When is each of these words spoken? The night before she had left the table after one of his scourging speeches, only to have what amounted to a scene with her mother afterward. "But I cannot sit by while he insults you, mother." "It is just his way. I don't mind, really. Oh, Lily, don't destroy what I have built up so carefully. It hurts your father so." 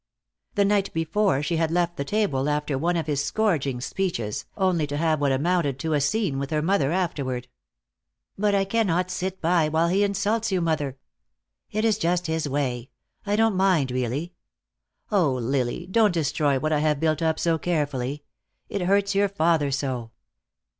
The 0.55 0.65
night 0.65 0.91
before 0.93 1.43
she 1.43 1.57
had 1.57 1.69
left 1.69 1.95
the 1.95 2.03
table 2.03 2.49
after 2.49 2.75
one 2.75 2.97
of 2.97 3.05
his 3.05 3.23
scourging 3.23 3.79
speeches, 3.81 4.47
only 4.57 4.87
to 4.87 4.97
have 4.97 5.21
what 5.21 5.31
amounted 5.31 5.77
to 5.77 5.93
a 5.93 6.01
scene 6.01 6.39
with 6.39 6.49
her 6.49 6.63
mother 6.63 6.91
afterward. 6.91 7.47
"But 8.35 8.55
I 8.55 8.65
cannot 8.65 9.11
sit 9.11 9.39
by 9.41 9.69
while 9.69 9.89
he 9.89 10.03
insults 10.03 10.51
you, 10.51 10.59
mother." 10.59 10.97
"It 11.69 11.85
is 11.85 11.99
just 11.99 12.25
his 12.25 12.49
way. 12.49 12.89
I 13.27 13.35
don't 13.35 13.53
mind, 13.55 13.91
really. 13.91 14.33
Oh, 15.11 15.33
Lily, 15.33 15.85
don't 15.85 16.11
destroy 16.11 16.57
what 16.57 16.73
I 16.73 16.79
have 16.79 16.99
built 16.99 17.21
up 17.21 17.37
so 17.37 17.59
carefully. 17.59 18.23
It 18.69 18.81
hurts 18.81 19.13
your 19.13 19.29
father 19.29 19.69
so." 19.69 20.09